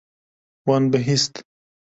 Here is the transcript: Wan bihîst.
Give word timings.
Wan 0.65 0.83
bihîst. 0.91 1.33